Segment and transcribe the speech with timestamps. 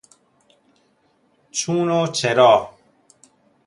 [1.51, 2.69] چونچرا